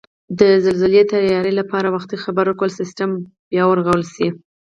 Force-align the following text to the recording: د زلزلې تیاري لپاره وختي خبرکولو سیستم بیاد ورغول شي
د 0.39 0.41
زلزلې 0.65 1.01
تیاري 1.11 1.53
لپاره 1.59 1.87
وختي 1.95 2.15
خبرکولو 2.23 2.77
سیستم 2.79 3.09
بیاد 3.49 3.67
ورغول 3.69 4.03
شي 4.13 4.27